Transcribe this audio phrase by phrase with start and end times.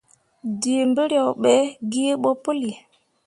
[0.61, 1.53] Dǝ mbǝro be
[1.91, 2.71] gii ɓo puli.